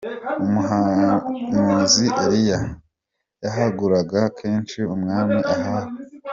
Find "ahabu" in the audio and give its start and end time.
5.53-5.95